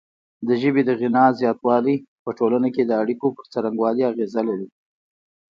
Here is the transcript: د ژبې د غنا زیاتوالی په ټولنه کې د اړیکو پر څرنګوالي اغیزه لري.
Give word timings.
د 0.47 0.49
ژبې 0.61 0.81
د 0.85 0.91
غنا 1.01 1.25
زیاتوالی 1.39 1.95
په 2.23 2.29
ټولنه 2.39 2.67
کې 2.75 2.83
د 2.85 2.91
اړیکو 3.01 3.27
پر 3.37 3.45
څرنګوالي 3.53 4.03
اغیزه 4.11 4.41
لري. 4.49 4.67